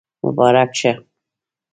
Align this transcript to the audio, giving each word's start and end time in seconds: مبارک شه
مبارک 0.23 0.71
شه 0.79 0.93